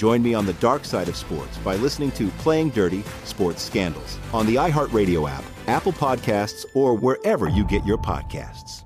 Join 0.00 0.22
me 0.22 0.32
on 0.32 0.46
the 0.46 0.54
dark 0.54 0.86
side 0.86 1.10
of 1.10 1.14
sports 1.14 1.58
by 1.58 1.76
listening 1.76 2.10
to 2.12 2.28
Playing 2.38 2.70
Dirty 2.70 3.02
Sports 3.24 3.60
Scandals 3.60 4.16
on 4.32 4.46
the 4.46 4.54
iHeartRadio 4.54 5.28
app, 5.28 5.44
Apple 5.66 5.92
Podcasts, 5.92 6.64
or 6.74 6.94
wherever 6.94 7.50
you 7.50 7.66
get 7.66 7.84
your 7.84 7.98
podcasts. 7.98 8.84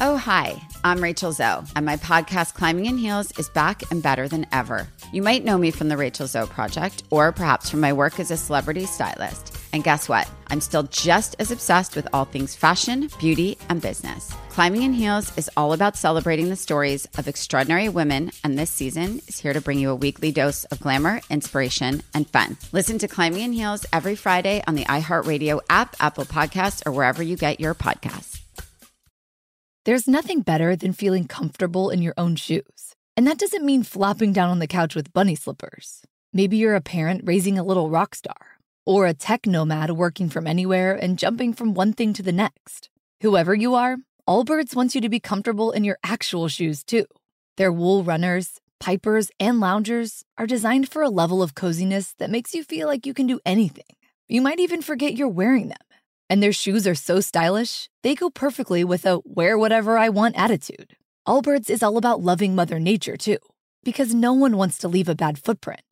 Oh, 0.00 0.16
hi, 0.16 0.62
I'm 0.84 1.02
Rachel 1.02 1.32
Zoe, 1.32 1.64
and 1.74 1.84
my 1.84 1.96
podcast, 1.96 2.54
Climbing 2.54 2.86
in 2.86 2.96
Heels, 2.96 3.36
is 3.40 3.48
back 3.48 3.82
and 3.90 4.00
better 4.00 4.28
than 4.28 4.46
ever. 4.52 4.86
You 5.12 5.20
might 5.20 5.44
know 5.44 5.58
me 5.58 5.72
from 5.72 5.88
the 5.88 5.96
Rachel 5.96 6.28
Zoe 6.28 6.46
Project, 6.46 7.02
or 7.10 7.32
perhaps 7.32 7.68
from 7.68 7.80
my 7.80 7.92
work 7.92 8.20
as 8.20 8.30
a 8.30 8.36
celebrity 8.36 8.86
stylist. 8.86 9.58
And 9.72 9.82
guess 9.82 10.08
what? 10.08 10.30
I'm 10.52 10.60
still 10.60 10.82
just 10.82 11.34
as 11.38 11.50
obsessed 11.50 11.96
with 11.96 12.06
all 12.12 12.26
things 12.26 12.54
fashion, 12.54 13.08
beauty, 13.18 13.56
and 13.70 13.80
business. 13.80 14.30
Climbing 14.50 14.82
in 14.82 14.92
Heels 14.92 15.36
is 15.38 15.50
all 15.56 15.72
about 15.72 15.96
celebrating 15.96 16.50
the 16.50 16.56
stories 16.56 17.08
of 17.16 17.26
extraordinary 17.26 17.88
women, 17.88 18.30
and 18.44 18.58
this 18.58 18.68
season 18.68 19.22
is 19.26 19.40
here 19.40 19.54
to 19.54 19.62
bring 19.62 19.78
you 19.78 19.88
a 19.88 19.96
weekly 19.96 20.30
dose 20.30 20.64
of 20.64 20.78
glamour, 20.78 21.22
inspiration, 21.30 22.02
and 22.12 22.28
fun. 22.28 22.58
Listen 22.70 22.98
to 22.98 23.08
Climbing 23.08 23.40
in 23.40 23.52
Heels 23.54 23.86
every 23.94 24.14
Friday 24.14 24.62
on 24.66 24.74
the 24.74 24.84
iHeartRadio 24.84 25.60
app, 25.70 25.96
Apple 26.00 26.26
Podcasts, 26.26 26.86
or 26.86 26.92
wherever 26.92 27.22
you 27.22 27.36
get 27.36 27.58
your 27.58 27.74
podcasts. 27.74 28.42
There's 29.86 30.06
nothing 30.06 30.42
better 30.42 30.76
than 30.76 30.92
feeling 30.92 31.26
comfortable 31.26 31.88
in 31.88 32.02
your 32.02 32.14
own 32.18 32.36
shoes. 32.36 32.94
And 33.16 33.26
that 33.26 33.38
doesn't 33.38 33.64
mean 33.64 33.84
flopping 33.84 34.34
down 34.34 34.50
on 34.50 34.58
the 34.58 34.66
couch 34.66 34.94
with 34.94 35.14
bunny 35.14 35.34
slippers. 35.34 36.02
Maybe 36.34 36.56
you're 36.58 36.74
a 36.74 36.80
parent 36.80 37.22
raising 37.24 37.58
a 37.58 37.64
little 37.64 37.90
rock 37.90 38.14
star, 38.14 38.51
or 38.84 39.06
a 39.06 39.14
tech 39.14 39.46
nomad 39.46 39.90
working 39.92 40.28
from 40.28 40.46
anywhere 40.46 40.94
and 40.94 41.18
jumping 41.18 41.52
from 41.52 41.74
one 41.74 41.92
thing 41.92 42.12
to 42.12 42.22
the 42.22 42.32
next. 42.32 42.90
Whoever 43.22 43.54
you 43.54 43.74
are, 43.74 43.96
Allbirds 44.28 44.74
wants 44.74 44.94
you 44.94 45.00
to 45.00 45.08
be 45.08 45.20
comfortable 45.20 45.72
in 45.72 45.84
your 45.84 45.98
actual 46.04 46.48
shoes 46.48 46.84
too. 46.84 47.06
Their 47.56 47.72
wool 47.72 48.02
runners, 48.04 48.60
pipers, 48.80 49.30
and 49.38 49.60
loungers 49.60 50.24
are 50.38 50.46
designed 50.46 50.88
for 50.88 51.02
a 51.02 51.08
level 51.08 51.42
of 51.42 51.54
coziness 51.54 52.14
that 52.18 52.30
makes 52.30 52.54
you 52.54 52.64
feel 52.64 52.88
like 52.88 53.06
you 53.06 53.14
can 53.14 53.26
do 53.26 53.40
anything. 53.44 53.84
You 54.28 54.40
might 54.40 54.60
even 54.60 54.82
forget 54.82 55.14
you're 55.14 55.28
wearing 55.28 55.68
them. 55.68 55.78
And 56.30 56.42
their 56.42 56.52
shoes 56.52 56.86
are 56.86 56.94
so 56.94 57.20
stylish, 57.20 57.90
they 58.02 58.14
go 58.14 58.30
perfectly 58.30 58.84
with 58.84 59.04
a 59.04 59.20
wear 59.24 59.58
whatever 59.58 59.98
I 59.98 60.08
want 60.08 60.38
attitude. 60.38 60.96
Allbirds 61.28 61.68
is 61.68 61.82
all 61.82 61.98
about 61.98 62.22
loving 62.22 62.54
Mother 62.54 62.80
Nature, 62.80 63.16
too, 63.16 63.38
because 63.84 64.14
no 64.14 64.32
one 64.32 64.56
wants 64.56 64.78
to 64.78 64.88
leave 64.88 65.08
a 65.08 65.14
bad 65.14 65.38
footprint. 65.38 65.82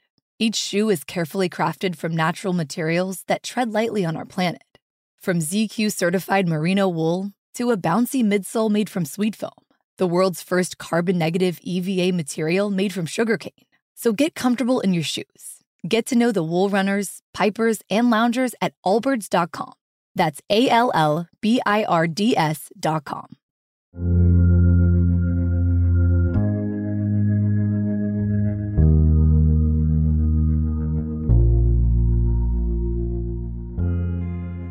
Each 0.43 0.57
shoe 0.57 0.89
is 0.89 1.05
carefully 1.05 1.51
crafted 1.51 1.97
from 1.97 2.17
natural 2.17 2.55
materials 2.55 3.25
that 3.27 3.43
tread 3.43 3.75
lightly 3.75 4.07
on 4.07 4.17
our 4.17 4.25
planet. 4.25 4.79
From 5.21 5.41
ZQ 5.41 5.93
certified 5.93 6.49
merino 6.49 6.89
wool 6.89 7.33
to 7.57 7.73
a 7.73 7.77
bouncy 7.77 8.25
midsole 8.25 8.71
made 8.71 8.89
from 8.89 9.05
SweetFoam, 9.05 9.51
the 9.99 10.07
world's 10.07 10.43
first 10.43 10.79
carbon 10.79 11.19
negative 11.19 11.61
EVA 11.63 12.17
material 12.17 12.71
made 12.71 12.95
from 12.95 13.05
sugarcane. 13.05 13.67
So 13.95 14.15
get 14.15 14.35
comfortable 14.35 14.81
in 14.81 14.95
your 14.95 15.03
shoes. 15.03 15.61
Get 15.87 16.07
to 16.07 16.17
know 16.17 16.33
the 16.33 16.43
wool 16.43 16.71
runners, 16.71 17.21
pipers, 17.35 17.83
and 17.91 18.09
loungers 18.09 18.55
at 18.63 18.73
allbirds.com. 18.83 19.75
That's 20.15 20.41
A 20.49 20.71
L 20.71 20.91
L 20.95 21.29
B 21.43 21.61
I 21.67 21.85
R 21.85 22.07
D 22.07 22.35
S 22.35 22.71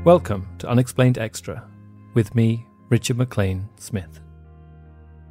Welcome 0.09 0.47
to 0.57 0.67
Unexplained 0.67 1.19
Extra 1.19 1.69
with 2.15 2.33
me, 2.33 2.65
Richard 2.89 3.15
McLean 3.15 3.69
Smith. 3.75 4.21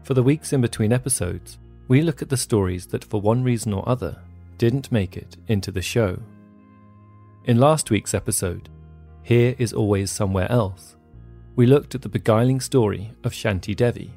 For 0.04 0.14
the 0.14 0.22
weeks 0.22 0.52
in 0.52 0.60
between 0.60 0.92
episodes, 0.92 1.58
we 1.88 2.00
look 2.00 2.22
at 2.22 2.28
the 2.28 2.36
stories 2.36 2.86
that, 2.86 3.02
for 3.02 3.20
one 3.20 3.42
reason 3.42 3.72
or 3.72 3.88
other, 3.88 4.22
didn't 4.56 4.92
make 4.92 5.16
it 5.16 5.36
into 5.48 5.72
the 5.72 5.82
show. 5.82 6.22
In 7.46 7.58
last 7.58 7.90
week's 7.90 8.14
episode, 8.14 8.68
Here 9.24 9.56
is 9.58 9.72
Always 9.72 10.12
Somewhere 10.12 10.48
Else, 10.48 10.94
we 11.56 11.66
looked 11.66 11.96
at 11.96 12.02
the 12.02 12.08
beguiling 12.08 12.60
story 12.60 13.12
of 13.24 13.32
Shanti 13.32 13.74
Devi, 13.74 14.12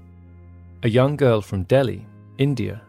a 0.84 0.90
young 0.90 1.16
girl 1.16 1.42
from 1.42 1.64
Delhi, 1.64 2.06
India, 2.38 2.84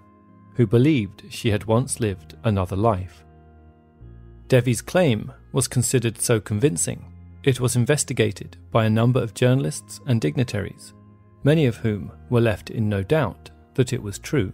who 0.56 0.66
believed 0.66 1.24
she 1.30 1.48
had 1.48 1.64
once 1.64 2.00
lived 2.00 2.36
another 2.44 2.76
life. 2.76 3.24
Devi's 4.48 4.82
claim 4.82 5.32
was 5.52 5.68
considered 5.68 6.20
so 6.20 6.38
convincing 6.38 7.06
it 7.44 7.58
was 7.58 7.74
investigated 7.74 8.56
by 8.70 8.84
a 8.84 8.90
number 8.90 9.20
of 9.20 9.34
journalists 9.34 10.00
and 10.06 10.20
dignitaries, 10.20 10.94
many 11.42 11.66
of 11.66 11.76
whom 11.76 12.12
were 12.30 12.40
left 12.40 12.70
in 12.70 12.88
no 12.88 13.02
doubt 13.02 13.50
that 13.74 13.92
it 13.92 14.02
was 14.02 14.18
true. 14.18 14.52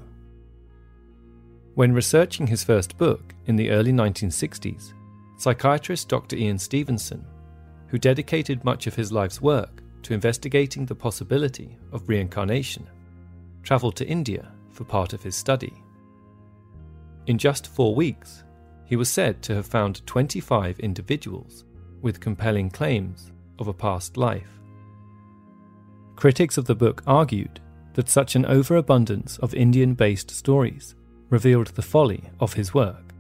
When 1.74 1.92
researching 1.92 2.46
his 2.46 2.64
first 2.64 2.96
book 2.96 3.34
in 3.46 3.56
the 3.56 3.70
early 3.70 3.92
1960s, 3.92 4.94
psychiatrist 5.36 6.08
Dr. 6.08 6.36
Ian 6.36 6.58
Stevenson, 6.58 7.24
who 7.88 7.98
dedicated 7.98 8.64
much 8.64 8.86
of 8.86 8.94
his 8.94 9.12
life's 9.12 9.40
work 9.40 9.82
to 10.02 10.14
investigating 10.14 10.86
the 10.86 10.94
possibility 10.94 11.76
of 11.92 12.08
reincarnation, 12.08 12.88
travelled 13.62 13.96
to 13.96 14.06
India 14.06 14.50
for 14.70 14.84
part 14.84 15.12
of 15.12 15.22
his 15.22 15.36
study. 15.36 15.74
In 17.26 17.36
just 17.36 17.66
four 17.66 17.94
weeks, 17.94 18.44
he 18.86 18.96
was 18.96 19.10
said 19.10 19.42
to 19.42 19.54
have 19.54 19.66
found 19.66 20.06
25 20.06 20.80
individuals 20.80 21.64
with 22.02 22.20
compelling 22.20 22.70
claims 22.70 23.32
of 23.58 23.68
a 23.68 23.72
past 23.72 24.16
life. 24.16 24.60
Critics 26.16 26.58
of 26.58 26.64
the 26.64 26.74
book 26.74 27.02
argued 27.06 27.60
that 27.94 28.08
such 28.08 28.36
an 28.36 28.46
overabundance 28.46 29.38
of 29.38 29.54
Indian 29.54 29.94
based 29.94 30.30
stories 30.30 30.94
revealed 31.30 31.68
the 31.68 31.82
folly 31.82 32.30
of 32.40 32.54
his 32.54 32.72
work. 32.74 33.12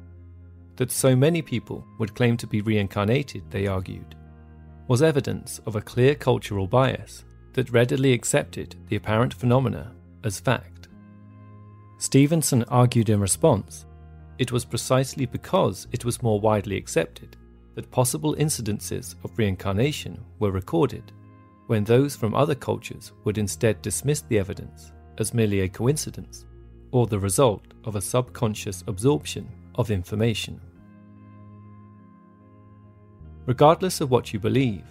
That 0.76 0.90
so 0.90 1.16
many 1.16 1.42
people 1.42 1.84
would 1.98 2.14
claim 2.14 2.36
to 2.36 2.46
be 2.46 2.60
reincarnated, 2.60 3.50
they 3.50 3.66
argued, 3.66 4.14
was 4.86 5.02
evidence 5.02 5.60
of 5.66 5.76
a 5.76 5.80
clear 5.80 6.14
cultural 6.14 6.66
bias 6.66 7.24
that 7.52 7.70
readily 7.70 8.12
accepted 8.12 8.76
the 8.88 8.96
apparent 8.96 9.34
phenomena 9.34 9.92
as 10.24 10.40
fact. 10.40 10.88
Stevenson 11.98 12.62
argued 12.64 13.08
in 13.08 13.20
response 13.20 13.84
it 14.38 14.52
was 14.52 14.64
precisely 14.64 15.26
because 15.26 15.88
it 15.90 16.04
was 16.04 16.22
more 16.22 16.40
widely 16.40 16.76
accepted 16.76 17.36
that 17.78 17.92
possible 17.92 18.34
incidences 18.34 19.14
of 19.22 19.38
reincarnation 19.38 20.18
were 20.40 20.50
recorded, 20.50 21.12
when 21.68 21.84
those 21.84 22.16
from 22.16 22.34
other 22.34 22.56
cultures 22.56 23.12
would 23.22 23.38
instead 23.38 23.80
dismiss 23.82 24.20
the 24.22 24.36
evidence 24.36 24.90
as 25.18 25.32
merely 25.32 25.60
a 25.60 25.68
coincidence 25.68 26.44
or 26.90 27.06
the 27.06 27.20
result 27.20 27.62
of 27.84 27.94
a 27.94 28.00
subconscious 28.00 28.82
absorption 28.88 29.48
of 29.76 29.92
information. 29.92 30.60
Regardless 33.46 34.00
of 34.00 34.10
what 34.10 34.32
you 34.32 34.40
believe, 34.40 34.82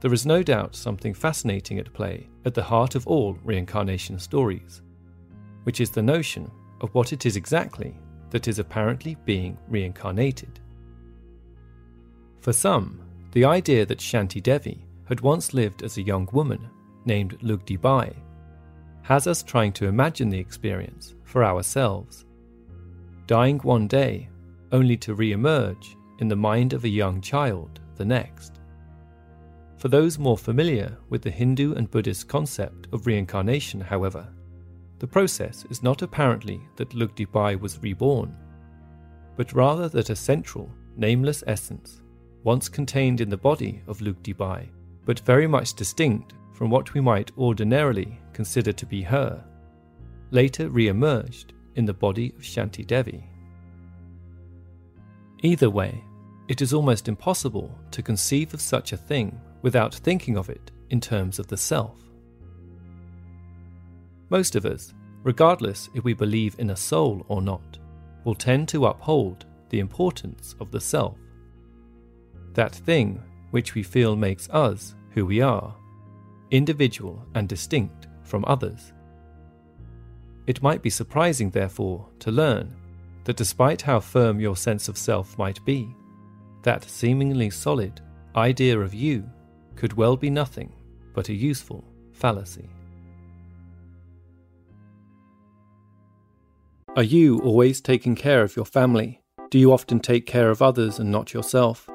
there 0.00 0.14
is 0.14 0.24
no 0.24 0.42
doubt 0.42 0.74
something 0.74 1.12
fascinating 1.12 1.78
at 1.78 1.92
play 1.92 2.26
at 2.46 2.54
the 2.54 2.62
heart 2.62 2.94
of 2.94 3.06
all 3.06 3.36
reincarnation 3.44 4.18
stories, 4.18 4.80
which 5.64 5.78
is 5.78 5.90
the 5.90 6.00
notion 6.00 6.50
of 6.80 6.94
what 6.94 7.12
it 7.12 7.26
is 7.26 7.36
exactly 7.36 7.94
that 8.30 8.48
is 8.48 8.58
apparently 8.58 9.14
being 9.26 9.58
reincarnated. 9.68 10.58
For 12.40 12.52
some, 12.52 13.00
the 13.32 13.44
idea 13.44 13.84
that 13.86 13.98
Shanti 13.98 14.42
Devi 14.42 14.86
had 15.04 15.20
once 15.20 15.52
lived 15.52 15.82
as 15.82 15.98
a 15.98 16.02
young 16.02 16.28
woman 16.32 16.68
named 17.04 17.38
Lugdi 17.40 17.80
Bai 17.80 18.14
has 19.02 19.26
us 19.26 19.42
trying 19.42 19.72
to 19.72 19.86
imagine 19.86 20.28
the 20.28 20.38
experience 20.38 21.14
for 21.24 21.44
ourselves. 21.44 22.24
Dying 23.26 23.58
one 23.58 23.88
day 23.88 24.28
only 24.72 24.96
to 24.98 25.14
re 25.14 25.32
emerge 25.32 25.96
in 26.18 26.28
the 26.28 26.36
mind 26.36 26.72
of 26.72 26.84
a 26.84 26.88
young 26.88 27.20
child 27.20 27.80
the 27.96 28.04
next. 28.04 28.60
For 29.78 29.88
those 29.88 30.18
more 30.18 30.38
familiar 30.38 30.96
with 31.08 31.22
the 31.22 31.30
Hindu 31.30 31.74
and 31.74 31.90
Buddhist 31.90 32.28
concept 32.28 32.86
of 32.92 33.06
reincarnation, 33.06 33.80
however, 33.80 34.28
the 34.98 35.06
process 35.06 35.64
is 35.70 35.82
not 35.82 36.02
apparently 36.02 36.60
that 36.76 36.90
Lugdibai 36.90 37.58
was 37.58 37.82
reborn, 37.82 38.36
but 39.36 39.52
rather 39.54 39.88
that 39.88 40.10
a 40.10 40.16
central, 40.16 40.70
nameless 40.96 41.42
essence, 41.46 41.99
once 42.44 42.68
contained 42.68 43.20
in 43.20 43.28
the 43.28 43.36
body 43.36 43.82
of 43.86 44.00
Lugdibai, 44.00 44.68
but 45.04 45.20
very 45.20 45.46
much 45.46 45.74
distinct 45.74 46.34
from 46.52 46.70
what 46.70 46.94
we 46.94 47.00
might 47.00 47.30
ordinarily 47.38 48.18
consider 48.32 48.72
to 48.72 48.86
be 48.86 49.02
her, 49.02 49.44
later 50.30 50.68
re 50.68 50.88
emerged 50.88 51.52
in 51.74 51.84
the 51.84 51.94
body 51.94 52.32
of 52.36 52.42
Shanti 52.42 52.86
Devi. 52.86 53.24
Either 55.42 55.70
way, 55.70 56.04
it 56.48 56.60
is 56.60 56.72
almost 56.72 57.08
impossible 57.08 57.74
to 57.92 58.02
conceive 58.02 58.52
of 58.52 58.60
such 58.60 58.92
a 58.92 58.96
thing 58.96 59.40
without 59.62 59.94
thinking 59.94 60.36
of 60.36 60.50
it 60.50 60.70
in 60.90 61.00
terms 61.00 61.38
of 61.38 61.46
the 61.46 61.56
self. 61.56 61.96
Most 64.28 64.54
of 64.56 64.66
us, 64.66 64.92
regardless 65.22 65.88
if 65.94 66.04
we 66.04 66.12
believe 66.12 66.56
in 66.58 66.70
a 66.70 66.76
soul 66.76 67.24
or 67.28 67.40
not, 67.40 67.78
will 68.24 68.34
tend 68.34 68.68
to 68.68 68.86
uphold 68.86 69.46
the 69.70 69.80
importance 69.80 70.54
of 70.60 70.70
the 70.70 70.80
self. 70.80 71.16
That 72.54 72.74
thing 72.74 73.22
which 73.50 73.74
we 73.74 73.82
feel 73.82 74.16
makes 74.16 74.48
us 74.50 74.94
who 75.10 75.26
we 75.26 75.40
are, 75.40 75.74
individual 76.50 77.24
and 77.34 77.48
distinct 77.48 78.08
from 78.22 78.44
others. 78.46 78.92
It 80.46 80.62
might 80.62 80.82
be 80.82 80.90
surprising, 80.90 81.50
therefore, 81.50 82.08
to 82.20 82.30
learn 82.30 82.74
that 83.24 83.36
despite 83.36 83.82
how 83.82 84.00
firm 84.00 84.40
your 84.40 84.56
sense 84.56 84.88
of 84.88 84.98
self 84.98 85.36
might 85.38 85.64
be, 85.64 85.94
that 86.62 86.84
seemingly 86.84 87.50
solid 87.50 88.00
idea 88.34 88.78
of 88.78 88.94
you 88.94 89.28
could 89.76 89.92
well 89.92 90.16
be 90.16 90.30
nothing 90.30 90.72
but 91.14 91.28
a 91.28 91.34
useful 91.34 91.84
fallacy. 92.12 92.68
Are 96.96 97.02
you 97.02 97.40
always 97.40 97.80
taking 97.80 98.16
care 98.16 98.42
of 98.42 98.56
your 98.56 98.64
family? 98.64 99.22
Do 99.50 99.58
you 99.58 99.72
often 99.72 100.00
take 100.00 100.26
care 100.26 100.50
of 100.50 100.60
others 100.60 100.98
and 100.98 101.10
not 101.10 101.32
yourself? 101.32 101.88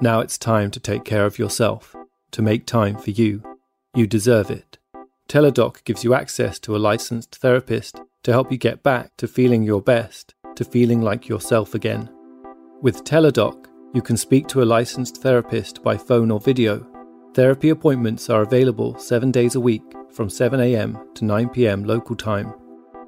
Now 0.00 0.20
it's 0.20 0.36
time 0.36 0.70
to 0.72 0.80
take 0.80 1.06
care 1.06 1.24
of 1.24 1.38
yourself, 1.38 1.96
to 2.32 2.42
make 2.42 2.66
time 2.66 2.98
for 2.98 3.12
you. 3.12 3.42
You 3.94 4.06
deserve 4.06 4.50
it. 4.50 4.76
Teladoc 5.26 5.84
gives 5.84 6.04
you 6.04 6.12
access 6.12 6.58
to 6.60 6.76
a 6.76 6.78
licensed 6.78 7.36
therapist 7.36 7.98
to 8.22 8.30
help 8.30 8.52
you 8.52 8.58
get 8.58 8.82
back 8.82 9.16
to 9.16 9.26
feeling 9.26 9.62
your 9.62 9.80
best, 9.80 10.34
to 10.56 10.64
feeling 10.64 11.00
like 11.00 11.28
yourself 11.28 11.74
again. 11.74 12.10
With 12.82 13.04
Teladoc, 13.04 13.68
you 13.94 14.02
can 14.02 14.18
speak 14.18 14.48
to 14.48 14.62
a 14.62 14.64
licensed 14.64 15.22
therapist 15.22 15.82
by 15.82 15.96
phone 15.96 16.30
or 16.30 16.40
video. 16.40 16.86
Therapy 17.32 17.70
appointments 17.70 18.28
are 18.28 18.42
available 18.42 18.98
seven 18.98 19.30
days 19.30 19.54
a 19.54 19.60
week 19.60 19.82
from 20.12 20.28
7am 20.28 21.14
to 21.14 21.24
9pm 21.24 21.86
local 21.86 22.16
time. 22.16 22.52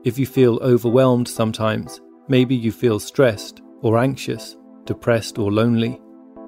If 0.04 0.18
you 0.18 0.24
feel 0.24 0.58
overwhelmed 0.62 1.28
sometimes, 1.28 2.00
maybe 2.28 2.54
you 2.54 2.72
feel 2.72 2.98
stressed 2.98 3.60
or 3.82 3.98
anxious, 3.98 4.56
depressed 4.86 5.38
or 5.38 5.52
lonely, 5.52 6.00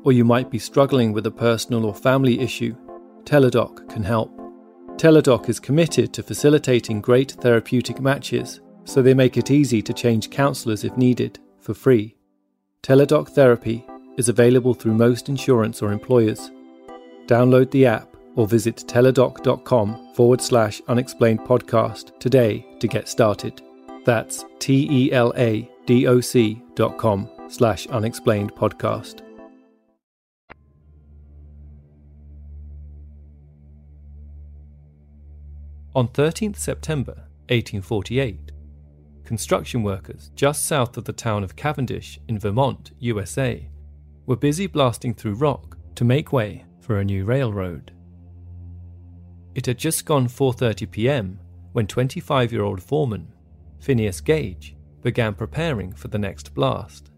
or 0.05 0.13
you 0.13 0.25
might 0.25 0.51
be 0.51 0.59
struggling 0.59 1.13
with 1.13 1.27
a 1.27 1.31
personal 1.31 1.85
or 1.85 1.95
family 1.95 2.41
issue, 2.41 2.75
Teladoc 3.25 3.89
can 3.89 4.03
help. 4.03 4.37
Teladoc 4.97 5.49
is 5.49 5.61
committed 5.61 6.13
to 6.13 6.23
facilitating 6.23 7.01
great 7.01 7.33
therapeutic 7.33 8.01
matches, 8.01 8.61
so 8.85 9.01
they 9.01 9.15
make 9.15 9.37
it 9.37 9.51
easy 9.51 9.81
to 9.83 9.93
change 9.93 10.31
counsellors 10.31 10.85
if 10.85 10.97
needed, 10.97 11.39
for 11.59 11.75
free. 11.75 12.17
Teladoc 12.83 13.29
Therapy 13.31 13.87
is 14.17 14.29
available 14.29 14.75
through 14.75 14.95
most 14.95 15.29
insurance 15.29 15.83
or 15.83 15.93
employers. 15.93 16.51
Download 17.27 17.71
the 17.71 17.87
app 17.87 18.09
or 18.37 18.47
visit 18.47 18.77
teladoc.com 18.77 20.15
forward 20.15 20.41
slash 20.41 20.81
unexplained 20.89 21.41
podcast 21.41 22.19
today 22.19 22.67
to 22.81 22.89
get 22.89 23.09
started. 23.09 23.63
That's 24.05 24.45
T 24.59 24.89
E 24.91 25.13
L 25.13 25.33
A 25.37 25.71
D 25.87 26.07
O 26.07 26.21
C 26.21 26.63
dot 26.75 26.99
com 26.99 27.29
slash 27.49 27.87
unexplained 27.87 28.55
podcast. 28.55 29.30
On 35.93 36.07
13th 36.07 36.57
September 36.57 37.27
1848, 37.49 38.53
construction 39.25 39.83
workers 39.83 40.31
just 40.37 40.65
south 40.65 40.97
of 40.97 41.05
the 41.05 41.13
town 41.13 41.43
of 41.43 41.57
Cavendish 41.57 42.21
in 42.29 42.39
Vermont, 42.39 42.93
USA, 43.01 43.69
were 44.25 44.37
busy 44.37 44.69
blasting 44.69 45.15
through 45.15 45.35
rock 45.35 45.77
to 45.97 46.05
make 46.05 46.33
way 46.33 46.65
for 46.81 47.01
a 47.01 47.05
new 47.05 47.25
railroad. 47.25 47.91
It 49.57 49.67
had 49.67 49.79
just 49.79 50.05
gone 50.05 50.29
4:30 50.29 50.89
p.m. 50.89 51.41
when 51.73 51.89
25-year-old 51.89 52.81
foreman 52.81 53.35
Phineas 53.81 54.21
Gage 54.21 54.77
began 55.03 55.35
preparing 55.35 55.93
for 55.93 56.07
the 56.07 56.19
next 56.19 56.55
blast. 56.55 57.11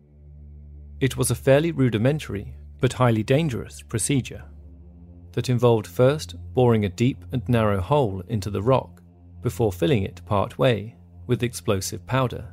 It 0.99 1.19
was 1.19 1.31
a 1.31 1.35
fairly 1.35 1.73
rudimentary 1.73 2.57
but 2.81 2.95
highly 2.95 3.23
dangerous 3.23 3.83
procedure 3.83 4.45
that 5.33 5.49
involved 5.49 5.87
first 5.87 6.35
boring 6.55 6.85
a 6.85 6.89
deep 6.89 7.25
and 7.33 7.47
narrow 7.49 7.81
hole 7.81 8.23
into 8.29 8.51
the 8.51 8.63
rock 8.63 9.03
before 9.41 9.73
filling 9.73 10.03
it 10.03 10.25
part 10.27 10.59
way 10.59 10.97
with 11.27 11.43
explosive 11.43 12.07
powder. 12.07 12.53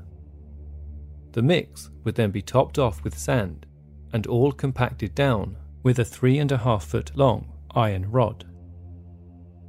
The 1.31 1.41
mix 1.41 1.89
would 2.03 2.15
then 2.15 2.31
be 2.31 2.41
topped 2.41 2.79
off 2.79 3.03
with 3.03 3.17
sand 3.17 3.65
and 4.13 4.25
all 4.27 4.51
compacted 4.51 5.13
down 5.13 5.57
with 5.83 5.99
a 5.99 6.05
three 6.05 6.39
and 6.39 6.51
a 6.51 6.57
half 6.57 6.85
foot 6.85 7.15
long 7.15 7.51
iron 7.75 8.09
rod. 8.09 8.45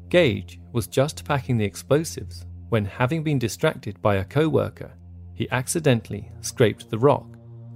Gage 0.08 0.58
was 0.72 0.86
just 0.86 1.24
packing 1.24 1.56
the 1.56 1.64
explosives 1.64 2.46
when, 2.68 2.84
having 2.84 3.22
been 3.22 3.38
distracted 3.38 4.00
by 4.00 4.16
a 4.16 4.24
co 4.24 4.48
worker, 4.48 4.92
he 5.34 5.50
accidentally 5.50 6.30
scraped 6.40 6.90
the 6.90 6.98
rock 6.98 7.26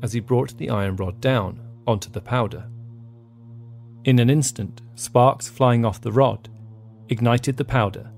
as 0.03 0.13
he 0.13 0.21
brought 0.21 0.57
the 0.57 0.71
iron 0.71 0.97
rod 0.97 1.21
down 1.21 1.61
onto 1.87 2.11
the 2.11 2.21
powder. 2.21 2.69
In 4.05 4.19
an 4.19 4.29
instant, 4.29 4.83
sparks 4.97 5.49
flying 5.49 5.85
off 5.85 6.01
the 6.01 6.12
rod 6.12 6.51
ignited 7.09 7.56
the 7.56 7.65
powder 7.65 8.11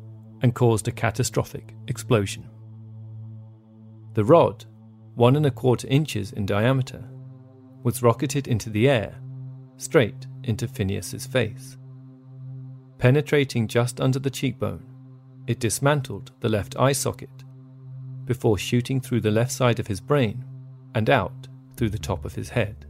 and 0.42 0.54
caused 0.54 0.86
a 0.88 0.92
catastrophic 0.92 1.74
explosion. 1.88 2.48
The 4.14 4.24
rod, 4.24 4.64
one 5.14 5.36
and 5.36 5.46
a 5.46 5.50
quarter 5.50 5.88
inches 5.88 6.32
in 6.32 6.46
diameter, 6.46 7.04
was 7.82 8.02
rocketed 8.02 8.48
into 8.48 8.70
the 8.70 8.88
air, 8.88 9.20
straight 9.76 10.26
into 10.44 10.68
Phineas's 10.68 11.26
face. 11.26 11.76
Penetrating 12.98 13.68
just 13.68 14.00
under 14.00 14.18
the 14.18 14.30
cheekbone, 14.30 14.86
it 15.46 15.60
dismantled 15.60 16.32
the 16.40 16.48
left 16.48 16.76
eye 16.78 16.92
socket 16.92 17.44
before 18.24 18.58
shooting 18.58 19.00
through 19.00 19.20
the 19.20 19.30
left 19.30 19.52
side 19.52 19.78
of 19.78 19.86
his 19.86 20.00
brain 20.00 20.44
and 20.94 21.08
out 21.08 21.46
through 21.76 21.90
the 21.90 21.98
top 21.98 22.24
of 22.24 22.34
his 22.34 22.48
head. 22.48 22.85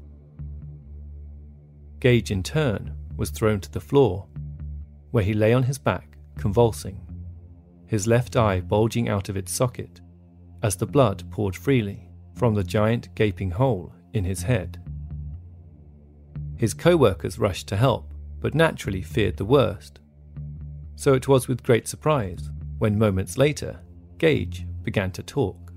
Gage, 2.06 2.30
in 2.30 2.44
turn, 2.44 2.94
was 3.16 3.30
thrown 3.30 3.58
to 3.58 3.72
the 3.72 3.80
floor, 3.80 4.28
where 5.10 5.24
he 5.24 5.34
lay 5.34 5.52
on 5.52 5.64
his 5.64 5.76
back, 5.76 6.16
convulsing, 6.38 7.00
his 7.88 8.06
left 8.06 8.36
eye 8.36 8.60
bulging 8.60 9.08
out 9.08 9.28
of 9.28 9.36
its 9.36 9.50
socket 9.50 10.00
as 10.62 10.76
the 10.76 10.86
blood 10.86 11.28
poured 11.32 11.56
freely 11.56 12.08
from 12.36 12.54
the 12.54 12.62
giant 12.62 13.12
gaping 13.16 13.50
hole 13.50 13.92
in 14.12 14.22
his 14.22 14.40
head. 14.40 14.80
His 16.56 16.74
co 16.74 16.96
workers 16.96 17.40
rushed 17.40 17.66
to 17.70 17.76
help, 17.76 18.14
but 18.38 18.54
naturally 18.54 19.02
feared 19.02 19.36
the 19.36 19.44
worst. 19.44 19.98
So 20.94 21.12
it 21.12 21.26
was 21.26 21.48
with 21.48 21.64
great 21.64 21.88
surprise 21.88 22.50
when 22.78 22.96
moments 22.96 23.36
later, 23.36 23.80
Gage 24.18 24.64
began 24.84 25.10
to 25.10 25.24
talk. 25.24 25.72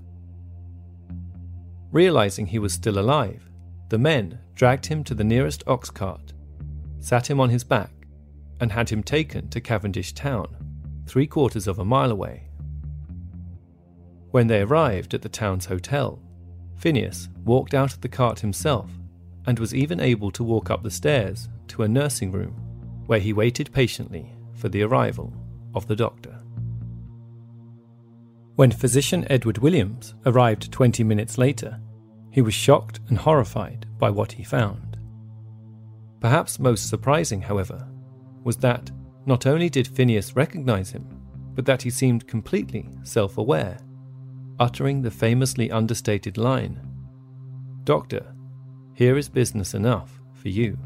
Realizing 1.90 2.46
he 2.46 2.60
was 2.60 2.72
still 2.72 3.00
alive, 3.00 3.49
the 3.90 3.98
men 3.98 4.38
dragged 4.54 4.86
him 4.86 5.04
to 5.04 5.14
the 5.14 5.24
nearest 5.24 5.64
ox 5.66 5.90
cart, 5.90 6.32
sat 7.00 7.28
him 7.28 7.40
on 7.40 7.50
his 7.50 7.64
back, 7.64 7.90
and 8.60 8.72
had 8.72 8.88
him 8.88 9.02
taken 9.02 9.48
to 9.48 9.60
Cavendish 9.60 10.12
town, 10.12 10.56
three 11.06 11.26
quarters 11.26 11.66
of 11.66 11.78
a 11.78 11.84
mile 11.84 12.10
away. 12.10 12.48
When 14.30 14.46
they 14.46 14.60
arrived 14.60 15.12
at 15.12 15.22
the 15.22 15.28
town's 15.28 15.66
hotel, 15.66 16.22
Phineas 16.76 17.28
walked 17.44 17.74
out 17.74 17.92
of 17.92 18.00
the 18.00 18.08
cart 18.08 18.40
himself 18.40 18.90
and 19.46 19.58
was 19.58 19.74
even 19.74 19.98
able 19.98 20.30
to 20.30 20.44
walk 20.44 20.70
up 20.70 20.82
the 20.82 20.90
stairs 20.90 21.48
to 21.68 21.82
a 21.82 21.88
nursing 21.88 22.30
room 22.30 22.54
where 23.06 23.18
he 23.18 23.32
waited 23.32 23.72
patiently 23.72 24.32
for 24.54 24.68
the 24.68 24.82
arrival 24.82 25.32
of 25.74 25.88
the 25.88 25.96
doctor. 25.96 26.38
When 28.54 28.70
physician 28.70 29.26
Edward 29.28 29.58
Williams 29.58 30.14
arrived 30.26 30.70
20 30.70 31.02
minutes 31.02 31.38
later, 31.38 31.80
he 32.40 32.42
was 32.42 32.54
shocked 32.54 33.00
and 33.08 33.18
horrified 33.18 33.84
by 33.98 34.08
what 34.08 34.32
he 34.32 34.42
found. 34.42 34.96
Perhaps 36.20 36.58
most 36.58 36.88
surprising, 36.88 37.42
however, 37.42 37.86
was 38.44 38.56
that 38.56 38.90
not 39.26 39.44
only 39.44 39.68
did 39.68 39.86
Phineas 39.86 40.34
recognize 40.34 40.90
him, 40.90 41.20
but 41.54 41.66
that 41.66 41.82
he 41.82 41.90
seemed 41.90 42.26
completely 42.26 42.88
self 43.02 43.36
aware, 43.36 43.76
uttering 44.58 45.02
the 45.02 45.10
famously 45.10 45.70
understated 45.70 46.38
line 46.38 46.80
Doctor, 47.84 48.34
here 48.94 49.18
is 49.18 49.28
business 49.28 49.74
enough 49.74 50.18
for 50.32 50.48
you. 50.48 50.78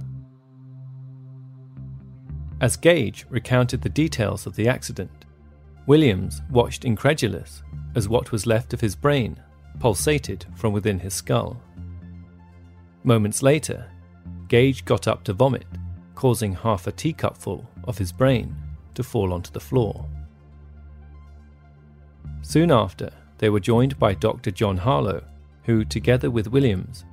As 2.61 2.77
Gage 2.77 3.27
recounted 3.31 3.81
the 3.81 3.89
details 3.89 4.45
of 4.45 4.57
the 4.57 4.67
accident, 4.67 5.25
Williams 5.87 6.43
watched 6.51 6.85
incredulous 6.85 7.63
as 7.95 8.09
what 8.09 8.33
was 8.33 8.45
left 8.45 8.75
of 8.75 8.81
his 8.81 8.97
brain 8.97 9.41
pulsated 9.81 10.47
from 10.57 10.73
within 10.73 10.99
his 10.99 11.15
skull. 11.15 11.61
Moments 13.03 13.43
later, 13.43 13.91
Gage 14.49 14.85
got 14.85 15.09
up 15.09 15.25
to 15.25 15.33
vomit, 15.33 15.67
causing 16.15 16.55
half 16.55 16.87
a 16.87 16.93
teacupful 16.93 17.69
of 17.85 17.99
his 17.99 18.13
brain 18.13 18.55
to 18.95 19.03
fall 19.03 19.33
onto 19.33 19.51
the 19.51 19.61
floor. 19.61 20.09
Soon 22.43 22.71
after, 22.71 23.11
they 23.39 23.51
were 23.51 23.61
joined 23.61 23.99
by 23.99 24.15
Dr. 24.15 24.51
John 24.51 24.77
Harlow, 24.77 25.25
who, 25.65 25.85
together 25.85 26.31
with 26.31 26.49
Williams, 26.49 27.05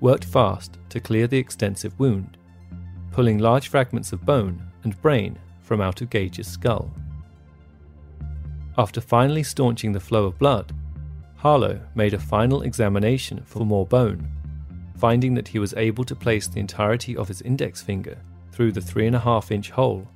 worked 0.00 0.24
fast 0.24 0.78
to 0.88 1.00
clear 1.00 1.26
the 1.26 1.38
extensive 1.38 1.98
wound, 1.98 2.36
pulling 3.12 3.38
large 3.38 3.68
fragments 3.68 4.12
of 4.12 4.24
bone 4.24 4.62
and 4.84 5.00
brain 5.00 5.38
from 5.60 5.80
out 5.80 6.00
of 6.00 6.10
Gage's 6.10 6.46
skull. 6.46 6.90
After 8.78 9.00
finally 9.00 9.42
staunching 9.42 9.92
the 9.92 10.00
flow 10.00 10.26
of 10.26 10.38
blood, 10.38 10.72
Harlow 11.40 11.80
made 11.94 12.12
a 12.12 12.18
final 12.18 12.60
examination 12.60 13.42
for 13.46 13.64
more 13.64 13.86
bone, 13.86 14.30
finding 14.98 15.32
that 15.32 15.48
he 15.48 15.58
was 15.58 15.72
able 15.78 16.04
to 16.04 16.14
place 16.14 16.46
the 16.46 16.60
entirety 16.60 17.16
of 17.16 17.28
his 17.28 17.40
index 17.40 17.80
finger 17.80 18.18
through 18.52 18.72
the 18.72 18.80
3.5 18.80 19.50
inch 19.50 19.70
hole 19.70 20.06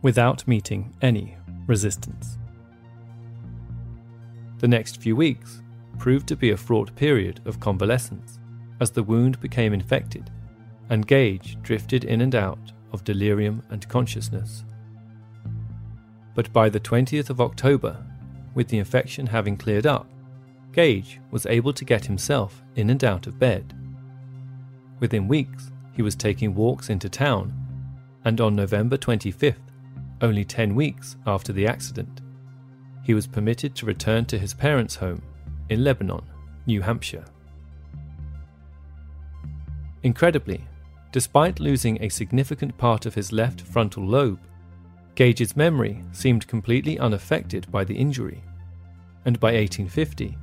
without 0.00 0.48
meeting 0.48 0.90
any 1.02 1.36
resistance. 1.66 2.38
The 4.60 4.68
next 4.68 5.02
few 5.02 5.14
weeks 5.14 5.60
proved 5.98 6.26
to 6.28 6.36
be 6.36 6.50
a 6.50 6.56
fraught 6.56 6.96
period 6.96 7.42
of 7.44 7.60
convalescence 7.60 8.38
as 8.80 8.90
the 8.90 9.02
wound 9.02 9.38
became 9.40 9.74
infected 9.74 10.30
and 10.88 11.06
Gage 11.06 11.58
drifted 11.60 12.04
in 12.04 12.22
and 12.22 12.34
out 12.34 12.72
of 12.90 13.04
delirium 13.04 13.62
and 13.68 13.86
consciousness. 13.90 14.64
But 16.34 16.50
by 16.54 16.70
the 16.70 16.80
20th 16.80 17.28
of 17.28 17.42
October, 17.42 18.02
with 18.54 18.68
the 18.68 18.78
infection 18.78 19.26
having 19.26 19.58
cleared 19.58 19.84
up, 19.84 20.08
Gage 20.74 21.20
was 21.30 21.46
able 21.46 21.72
to 21.72 21.84
get 21.84 22.04
himself 22.04 22.60
in 22.74 22.90
and 22.90 23.02
out 23.04 23.28
of 23.28 23.38
bed. 23.38 23.72
Within 24.98 25.28
weeks, 25.28 25.70
he 25.92 26.02
was 26.02 26.16
taking 26.16 26.52
walks 26.52 26.90
into 26.90 27.08
town, 27.08 27.54
and 28.24 28.40
on 28.40 28.56
November 28.56 28.96
25th, 28.96 29.70
only 30.20 30.44
10 30.44 30.74
weeks 30.74 31.16
after 31.26 31.52
the 31.52 31.66
accident, 31.68 32.20
he 33.04 33.14
was 33.14 33.26
permitted 33.26 33.76
to 33.76 33.86
return 33.86 34.24
to 34.24 34.38
his 34.38 34.52
parents' 34.52 34.96
home 34.96 35.22
in 35.68 35.84
Lebanon, 35.84 36.22
New 36.66 36.82
Hampshire. 36.82 37.24
Incredibly, 40.02 40.64
despite 41.12 41.60
losing 41.60 42.02
a 42.02 42.08
significant 42.08 42.76
part 42.76 43.06
of 43.06 43.14
his 43.14 43.30
left 43.30 43.60
frontal 43.60 44.04
lobe, 44.04 44.40
Gage's 45.14 45.56
memory 45.56 46.02
seemed 46.10 46.48
completely 46.48 46.98
unaffected 46.98 47.70
by 47.70 47.84
the 47.84 47.94
injury, 47.94 48.42
and 49.24 49.38
by 49.38 49.52
1850, 49.52 50.36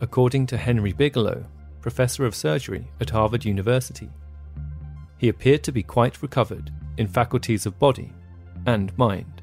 according 0.00 0.46
to 0.46 0.56
Henry 0.56 0.92
Bigelow, 0.92 1.44
professor 1.80 2.26
of 2.26 2.34
surgery 2.34 2.86
at 3.00 3.10
Harvard 3.10 3.44
University, 3.44 4.10
he 5.18 5.28
appeared 5.28 5.62
to 5.64 5.72
be 5.72 5.82
quite 5.82 6.22
recovered 6.22 6.70
in 6.98 7.06
faculties 7.06 7.64
of 7.66 7.78
body 7.78 8.12
and 8.66 8.96
mind. 8.98 9.42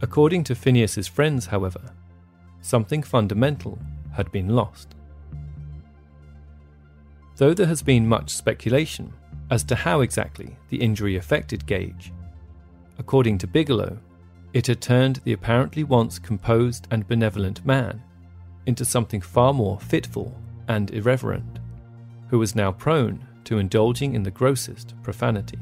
According 0.00 0.44
to 0.44 0.54
Phineas's 0.54 1.06
friends, 1.06 1.46
however, 1.46 1.92
something 2.60 3.02
fundamental 3.02 3.78
had 4.12 4.30
been 4.32 4.48
lost. 4.48 4.94
Though 7.36 7.54
there 7.54 7.66
has 7.66 7.82
been 7.82 8.06
much 8.06 8.30
speculation 8.30 9.12
as 9.50 9.64
to 9.64 9.74
how 9.74 10.00
exactly 10.00 10.56
the 10.70 10.80
injury 10.80 11.16
affected 11.16 11.66
Gage, 11.66 12.12
according 12.98 13.38
to 13.38 13.46
Bigelow, 13.46 13.98
it 14.52 14.66
had 14.66 14.80
turned 14.80 15.16
the 15.24 15.32
apparently 15.32 15.84
once 15.84 16.18
composed 16.18 16.86
and 16.90 17.08
benevolent 17.08 17.64
man 17.64 18.02
into 18.66 18.84
something 18.84 19.20
far 19.20 19.52
more 19.52 19.78
fitful 19.80 20.36
and 20.68 20.90
irreverent, 20.90 21.58
who 22.28 22.38
was 22.38 22.54
now 22.54 22.72
prone 22.72 23.26
to 23.44 23.58
indulging 23.58 24.14
in 24.14 24.22
the 24.22 24.30
grossest 24.30 24.94
profanity. 25.02 25.58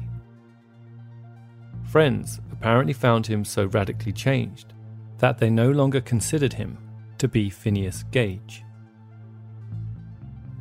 Friends 1.89 2.39
apparently 2.51 2.93
found 2.93 3.27
him 3.27 3.43
so 3.43 3.65
radically 3.65 4.13
changed 4.13 4.73
that 5.17 5.37
they 5.37 5.49
no 5.49 5.71
longer 5.71 5.99
considered 5.99 6.53
him 6.53 6.77
to 7.17 7.27
be 7.27 7.49
Phineas 7.49 8.03
Gage. 8.11 8.63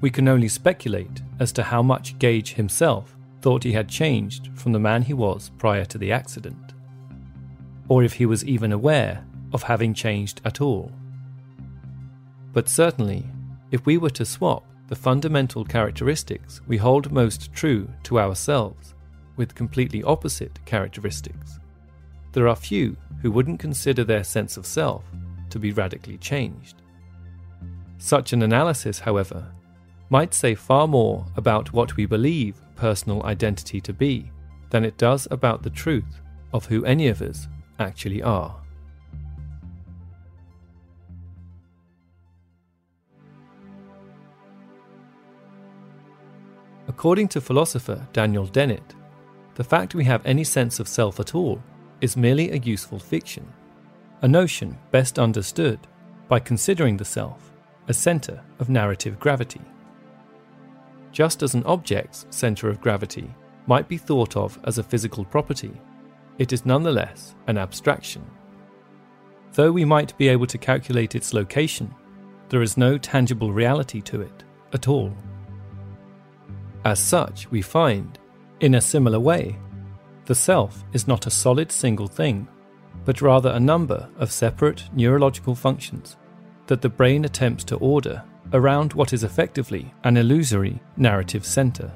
We 0.01 0.11
can 0.11 0.29
only 0.29 0.49
speculate 0.49 1.23
as 1.39 1.53
to 1.53 1.63
how 1.63 1.83
much 1.83 2.19
Gage 2.19 2.55
himself 2.55 3.17
thought 3.43 3.65
he 3.65 3.73
had 3.73 3.89
changed 3.89 4.51
from 4.55 4.73
the 4.73 4.79
man 4.79 5.03
he 5.03 5.15
was 5.15 5.51
prior 5.59 5.85
to 5.87 5.99
the 5.99 6.13
accident, 6.13 6.75
or 7.89 8.03
if 8.03 8.15
he 8.15 8.27
was 8.27 8.45
even 8.45 8.73
aware 8.73 9.25
of 9.53 9.63
having 9.63 9.95
changed 9.95 10.41
at 10.45 10.61
all. 10.61 10.93
But 12.53 12.69
certainly, 12.69 13.27
if 13.71 13.87
we 13.87 13.97
were 13.99 14.11
to 14.11 14.25
swap 14.25 14.65
the 14.89 14.97
fundamental 14.97 15.65
characteristics 15.65 16.61
we 16.67 16.77
hold 16.77 17.13
most 17.13 17.53
true 17.53 17.89
to 18.03 18.19
ourselves 18.19 18.95
with 19.37 19.55
completely 19.55 20.03
opposite 20.03 20.59
characteristics. 20.65 21.61
There 22.33 22.49
are 22.49 22.57
few 22.57 22.97
who 23.23 23.31
wouldn't 23.31 23.61
consider 23.61 24.03
their 24.03 24.25
sense 24.25 24.57
of 24.57 24.67
self 24.67 25.05
to 25.51 25.59
be 25.59 25.73
radically 25.73 26.19
changed. 26.19 26.83
Such 27.99 28.33
an 28.33 28.43
analysis, 28.43 28.99
however, 28.99 29.53
might 30.09 30.35
say 30.35 30.57
far 30.57 30.89
more 30.89 31.25
about 31.37 31.73
what 31.73 31.97
we 31.97 32.05
believe 32.05 32.61
personal 32.75 33.23
identity 33.25 33.81
to 33.83 33.93
be 33.93 34.31
than 34.71 34.85
it 34.85 34.99
does 34.99 35.29
about 35.31 35.63
the 35.63 35.71
truth 35.71 36.21
of 36.53 36.67
who 36.67 36.85
any 36.85 37.07
of 37.09 37.23
us 37.23 37.47
actually 37.79 38.23
are. 38.23 38.61
According 46.91 47.29
to 47.29 47.41
philosopher 47.41 48.05
Daniel 48.13 48.47
Dennett, 48.47 48.97
the 49.55 49.63
fact 49.63 49.95
we 49.95 50.03
have 50.07 50.27
any 50.27 50.43
sense 50.43 50.81
of 50.81 50.89
self 50.89 51.21
at 51.21 51.37
all 51.37 51.63
is 52.01 52.17
merely 52.17 52.51
a 52.51 52.57
useful 52.57 52.99
fiction, 52.99 53.47
a 54.23 54.27
notion 54.27 54.77
best 54.91 55.17
understood 55.17 55.79
by 56.27 56.41
considering 56.41 56.97
the 56.97 57.05
self 57.05 57.53
a 57.87 57.95
centre 57.95 58.43
of 58.59 58.69
narrative 58.69 59.21
gravity. 59.21 59.61
Just 61.13 61.45
as 61.45 61.55
an 61.55 61.63
object's 61.63 62.27
centre 62.31 62.69
of 62.69 62.81
gravity 62.81 63.33
might 63.69 63.87
be 63.87 63.97
thought 63.97 64.37
of 64.37 64.59
as 64.65 64.79
a 64.79 64.83
physical 64.83 65.25
property, 65.25 65.81
it 66.39 66.53
is 66.53 66.67
nonetheless 66.67 67.37
an 67.47 67.57
abstraction. 67.57 68.29
Though 69.53 69.71
we 69.71 69.85
might 69.85 70.19
be 70.19 70.27
able 70.27 70.49
to 70.49 70.59
calculate 70.59 71.15
its 71.15 71.33
location, 71.33 71.95
there 72.49 72.63
is 72.63 72.77
no 72.77 72.99
tangible 72.99 73.53
reality 73.53 74.01
to 74.01 74.23
it 74.23 74.43
at 74.73 74.89
all. 74.89 75.15
As 76.85 76.99
such, 76.99 77.51
we 77.51 77.63
find 77.63 78.19
in 78.61 78.75
a 78.75 78.81
similar 78.81 79.21
way, 79.21 79.59
the 80.27 80.35
self 80.35 80.85
is 80.93 81.09
not 81.09 81.27
a 81.27 81.31
solid 81.31 81.73
single 81.73 82.07
thing, 82.07 82.47
but 83.05 83.23
rather 83.23 83.51
a 83.51 83.61
number 83.61 84.09
of 84.19 84.31
separate 84.31 84.85
neurological 84.95 85.55
functions 85.55 86.17
that 86.67 86.83
the 86.83 86.89
brain 86.89 87.25
attempts 87.25 87.65
to 87.65 87.77
order 87.77 88.23
around 88.53 88.93
what 88.93 89.13
is 89.13 89.25
effectively 89.25 89.93
an 90.05 90.17
illusory 90.17 90.81
narrative 90.97 91.45
center. 91.45 91.91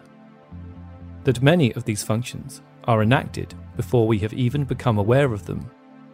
That 1.24 1.42
many 1.42 1.72
of 1.74 1.84
these 1.84 2.02
functions 2.02 2.62
are 2.84 3.02
enacted 3.02 3.54
before 3.76 4.06
we 4.06 4.18
have 4.18 4.32
even 4.32 4.64
become 4.64 4.98
aware 4.98 5.32
of 5.32 5.46
them 5.46 5.70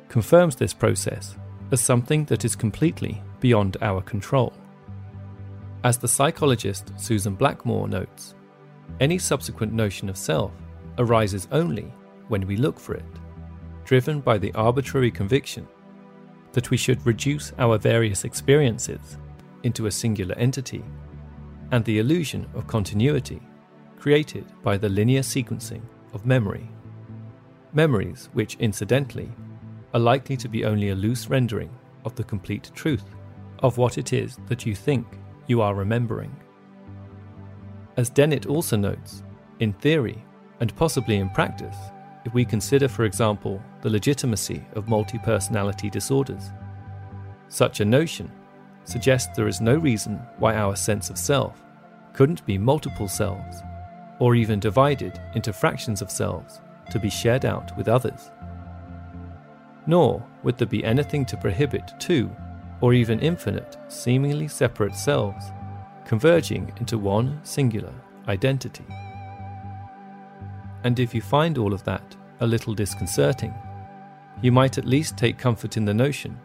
confirms 0.09 0.57
this 0.57 0.75
process 0.75 1.37
as 1.71 1.81
something 1.81 2.25
that 2.27 2.45
is 2.45 2.57
completely 2.57 3.23
beyond 3.39 3.77
our 3.81 4.03
control. 4.03 4.53
As 5.85 5.97
the 5.99 6.09
psychologist 6.09 6.93
Susan 6.97 7.35
Blackmore 7.35 7.89
notes, 7.89 8.35
any 8.99 9.19
subsequent 9.19 9.73
notion 9.73 10.09
of 10.09 10.17
self 10.17 10.53
arises 10.99 11.49
only 11.53 11.93
when 12.29 12.47
we 12.47 12.57
look 12.57 12.79
for 12.79 12.95
it, 12.95 13.05
driven 13.85 14.21
by 14.21 14.39
the 14.39 14.53
arbitrary 14.55 15.11
conviction 15.11 15.67
that 16.53 16.71
we 16.71 16.77
should 16.77 17.05
reduce 17.07 17.53
our 17.59 17.79
various 17.79 18.25
experiences 18.25 19.17
into 19.63 19.87
a 19.87 19.91
singular 19.91 20.35
entity, 20.37 20.85
and 21.71 21.85
the 21.85 21.99
illusion 21.99 22.47
of 22.55 22.67
continuity 22.67 23.41
created 23.99 24.45
by 24.63 24.77
the 24.77 24.89
linear 24.89 25.21
sequencing 25.21 25.83
of 26.13 26.27
memory. 26.27 26.69
Memories 27.73 28.29
which, 28.33 28.57
incidentally, 28.57 29.31
are 29.95 30.01
likely 30.01 30.37
to 30.37 30.49
be 30.49 30.65
only 30.65 30.89
a 30.89 30.95
loose 30.95 31.29
rendering 31.29 31.71
of 32.05 32.15
the 32.15 32.25
complete 32.25 32.71
truth 32.75 33.05
of 33.61 33.79
what 33.79 33.99
it 33.99 34.13
is 34.13 34.39
that 34.47 34.67
you 34.67 34.75
think 34.75 35.07
you 35.47 35.61
are 35.61 35.75
remembering. 35.75 36.35
As 38.01 38.09
Dennett 38.09 38.47
also 38.47 38.79
notes, 38.79 39.23
in 39.59 39.75
theory, 39.75 40.25
and 40.61 40.75
possibly 40.75 41.17
in 41.17 41.29
practice, 41.29 41.77
if 42.25 42.33
we 42.33 42.47
consider, 42.47 42.89
for 42.89 43.05
example, 43.05 43.63
the 43.83 43.91
legitimacy 43.91 44.65
of 44.73 44.89
multi 44.89 45.19
personality 45.19 45.91
disorders, 45.91 46.51
such 47.49 47.81
a 47.81 47.85
notion 47.85 48.33
suggests 48.85 49.37
there 49.37 49.49
is 49.49 49.61
no 49.61 49.75
reason 49.75 50.19
why 50.39 50.55
our 50.55 50.77
sense 50.77 51.11
of 51.11 51.19
self 51.19 51.63
couldn't 52.15 52.47
be 52.47 52.57
multiple 52.57 53.07
selves, 53.07 53.59
or 54.19 54.35
even 54.35 54.59
divided 54.59 55.21
into 55.35 55.53
fractions 55.53 56.01
of 56.01 56.11
selves 56.11 56.63
to 56.91 56.99
be 56.99 57.11
shared 57.11 57.45
out 57.45 57.77
with 57.77 57.87
others. 57.87 58.31
Nor 59.87 60.27
would 60.43 60.57
there 60.57 60.67
be 60.67 60.83
anything 60.87 61.27
to 61.27 61.37
prohibit 61.37 61.93
two, 61.99 62.35
or 62.81 62.95
even 62.95 63.21
infinite, 63.21 63.77
seemingly 63.89 64.49
separate 64.49 64.95
selves 64.95 65.53
converging 66.11 66.73
into 66.81 66.99
one 66.99 67.39
singular 67.45 67.95
identity. 68.27 68.85
And 70.83 70.99
if 70.99 71.15
you 71.15 71.21
find 71.23 71.57
all 71.57 71.73
of 71.73 71.85
that 71.85 72.17
a 72.41 72.47
little 72.49 72.75
disconcerting, 72.75 73.55
you 74.43 74.51
might 74.51 74.77
at 74.77 74.85
least 74.85 75.17
take 75.17 75.39
comfort 75.39 75.77
in 75.77 75.85
the 75.85 75.95
notion 75.95 76.37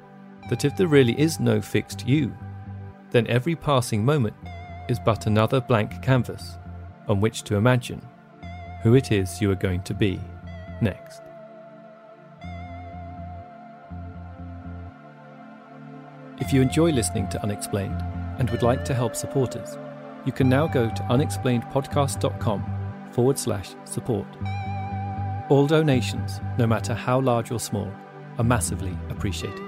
that 0.52 0.66
if 0.66 0.78
there 0.78 0.86
really 0.86 1.20
is 1.20 1.40
no 1.40 1.60
fixed 1.60 2.08
you, 2.08 2.32
then 3.10 3.26
every 3.26 3.56
passing 3.56 4.06
moment 4.06 4.36
is 4.88 5.00
but 5.00 5.26
another 5.26 5.60
blank 5.60 6.00
canvas 6.00 6.60
on 7.08 7.20
which 7.20 7.42
to 7.46 7.56
imagine 7.56 8.04
who 8.84 8.94
it 8.94 9.12
is 9.12 9.42
you 9.42 9.50
are 9.50 9.56
going 9.56 9.82
to 9.82 9.96
be 9.96 10.20
next. 10.80 11.24
If 16.38 16.54
you 16.54 16.62
enjoy 16.62 16.92
listening 16.92 17.28
to 17.30 17.42
Unexplained 17.42 18.25
and 18.40 18.50
would 18.50 18.64
like 18.64 18.84
to 18.86 18.94
help 18.94 19.16
support 19.16 19.56
us, 19.56 19.78
you 20.26 20.32
can 20.32 20.50
now 20.50 20.68
go 20.68 20.90
to 20.90 21.04
unexplainedpodcast.com 21.04 23.10
forward 23.12 23.38
slash 23.38 23.76
support. 23.86 24.28
All 25.50 25.68
donations, 25.68 26.42
no 26.58 26.66
matter 26.66 26.94
how 26.94 27.20
large 27.20 27.52
or 27.52 27.60
small, 27.60 27.92
are 28.38 28.44
massively 28.44 28.98
appreciated. 29.10 29.62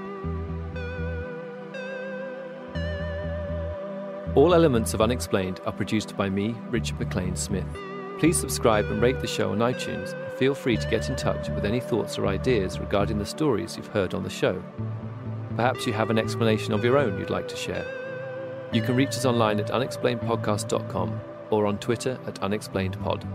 All 4.35 4.53
elements 4.53 4.93
of 4.93 5.01
Unexplained 5.01 5.61
are 5.65 5.71
produced 5.71 6.15
by 6.15 6.29
me, 6.29 6.55
Richard 6.69 6.99
McLean 6.99 7.35
Smith. 7.35 7.65
Please 8.19 8.39
subscribe 8.39 8.85
and 8.85 9.01
rate 9.01 9.19
the 9.19 9.27
show 9.27 9.51
on 9.51 9.59
iTunes 9.59 10.13
and 10.13 10.37
feel 10.37 10.53
free 10.53 10.77
to 10.77 10.89
get 10.89 11.09
in 11.09 11.15
touch 11.15 11.49
with 11.49 11.65
any 11.65 11.79
thoughts 11.79 12.19
or 12.19 12.27
ideas 12.27 12.79
regarding 12.79 13.17
the 13.17 13.25
stories 13.25 13.77
you've 13.77 13.87
heard 13.87 14.13
on 14.13 14.23
the 14.23 14.29
show. 14.29 14.61
Perhaps 15.55 15.87
you 15.87 15.93
have 15.93 16.11
an 16.11 16.19
explanation 16.19 16.73
of 16.73 16.83
your 16.83 16.99
own 16.99 17.19
you'd 17.19 17.31
like 17.31 17.47
to 17.47 17.55
share. 17.55 17.96
You 18.73 18.81
can 18.81 18.95
reach 18.95 19.09
us 19.09 19.25
online 19.25 19.59
at 19.59 19.67
unexplainedpodcast.com 19.67 21.21
or 21.49 21.65
on 21.65 21.77
Twitter 21.79 22.19
at 22.27 22.35
unexplainedpod. 22.41 23.25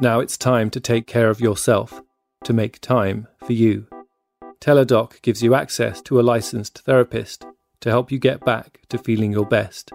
Now 0.00 0.20
it's 0.20 0.36
time 0.36 0.70
to 0.70 0.80
take 0.80 1.06
care 1.06 1.30
of 1.30 1.40
yourself, 1.40 2.02
to 2.44 2.52
make 2.52 2.80
time 2.80 3.28
for 3.38 3.52
you. 3.52 3.86
Teladoc 4.60 5.22
gives 5.22 5.42
you 5.42 5.54
access 5.54 6.02
to 6.02 6.20
a 6.20 6.22
licensed 6.22 6.80
therapist 6.80 7.44
to 7.80 7.90
help 7.90 8.10
you 8.10 8.18
get 8.18 8.44
back 8.44 8.80
to 8.88 8.98
feeling 8.98 9.32
your 9.32 9.46
best. 9.46 9.92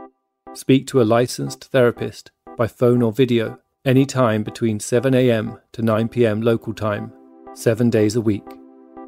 Speak 0.53 0.88
to 0.88 1.01
a 1.01 1.03
licensed 1.03 1.65
therapist 1.65 2.32
by 2.58 2.68
phone 2.68 3.01
or 3.01 3.12
video 3.12 3.60
anytime 3.86 4.44
between 4.44 4.80
7am 4.80 5.60
to 5.72 5.82
9pm 5.82 6.44
local 6.44 6.74
time, 6.74 7.13
seven 7.53 7.89
days 7.89 8.15
a 8.15 8.22
week. 8.22 8.46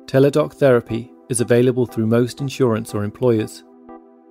Teladoc 0.05 0.53
Therapy 0.53 1.11
is 1.29 1.41
available 1.41 1.85
through 1.85 2.07
most 2.07 2.41
insurance 2.41 2.93
or 2.93 3.03
employers. 3.03 3.63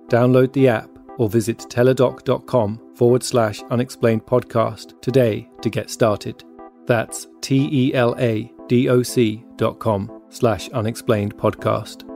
Download 0.07 0.51
the 0.53 0.67
app 0.67 0.89
or 1.17 1.29
visit 1.29 1.57
teladoc.com 1.57 2.95
forward 2.95 3.23
slash 3.23 3.61
unexplained 3.69 4.25
podcast 4.25 4.99
today 5.01 5.49
to 5.61 5.69
get 5.69 5.89
started. 5.89 6.43
That's 6.85 7.27
T 7.41 7.69
E 7.71 7.93
L 7.93 8.15
A 8.19 8.51
D 8.67 8.89
O 8.89 9.03
C 9.03 9.43
dot 9.55 9.79
com 9.79 10.21
slash 10.29 10.69
unexplained 10.69 11.35
podcast. 11.37 12.09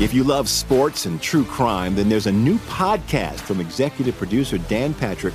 If 0.00 0.14
you 0.14 0.22
love 0.22 0.48
sports 0.48 1.06
and 1.06 1.20
true 1.20 1.44
crime, 1.44 1.96
then 1.96 2.08
there's 2.08 2.28
a 2.28 2.32
new 2.32 2.58
podcast 2.58 3.40
from 3.40 3.60
executive 3.60 4.16
producer 4.16 4.56
Dan 4.58 4.94
Patrick 4.94 5.34